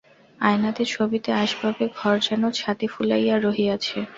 আয়নাতে, 0.39 0.83
ছবিতে, 0.85 1.29
আসবাবে 1.43 1.85
ঘর 1.97 2.15
যেন 2.27 2.43
ছাতি 2.51 2.87
ফুলাইয়া 2.87 3.35
রহিয়াছে। 3.37 3.97